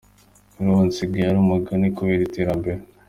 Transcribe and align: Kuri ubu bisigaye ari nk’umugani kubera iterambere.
Kuri 0.53 0.67
ubu 0.69 0.83
bisigaye 0.87 1.25
ari 1.27 1.37
nk’umugani 1.37 1.87
kubera 1.97 2.21
iterambere. 2.27 2.79